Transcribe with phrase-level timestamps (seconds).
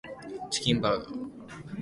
[0.49, 1.79] チキンハンバーガー